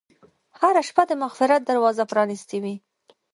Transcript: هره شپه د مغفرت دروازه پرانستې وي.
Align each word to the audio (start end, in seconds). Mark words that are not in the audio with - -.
هره 0.59 0.81
شپه 0.89 1.03
د 1.07 1.11
مغفرت 1.23 1.61
دروازه 1.63 2.03
پرانستې 2.11 2.57
وي. 2.63 2.75